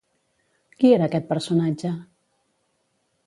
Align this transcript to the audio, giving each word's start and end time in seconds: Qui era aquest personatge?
Qui 0.79 0.89
era 0.95 1.09
aquest 1.09 1.27
personatge? 1.33 1.91